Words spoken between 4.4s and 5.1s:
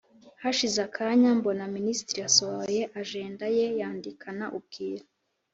ubwira,